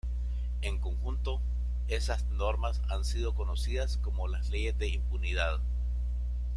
En 0.63 0.79
conjunto, 0.79 1.39
esas 1.87 2.23
normas 2.31 2.81
han 2.89 3.05
sido 3.05 3.35
conocidas 3.35 3.99
como 3.99 4.27
las 4.27 4.49
leyes 4.49 4.75
de 4.79 4.87
impunidad. 4.87 5.59